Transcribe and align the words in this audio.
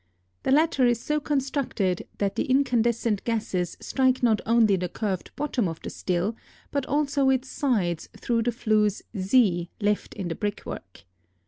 The 0.41 0.51
latter 0.51 0.83
is 0.87 0.99
so 0.99 1.19
constructed 1.19 2.07
that 2.17 2.35
the 2.35 2.45
incandescent 2.49 3.23
gases 3.23 3.77
strike 3.79 4.23
not 4.23 4.41
only 4.47 4.75
the 4.75 4.89
curved 4.89 5.29
bottom 5.35 5.67
of 5.67 5.79
the 5.83 5.91
still, 5.91 6.35
but 6.71 6.87
also 6.87 7.29
its 7.29 7.49
sides 7.49 8.09
through 8.17 8.41
the 8.41 8.51
flues 8.51 9.03
Z 9.15 9.69
left 9.79 10.15
in 10.15 10.27
the 10.27 10.33
brickwork. 10.33 11.03